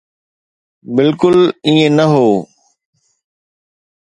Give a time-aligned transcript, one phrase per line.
[0.95, 2.27] بلڪل ائين نه هو.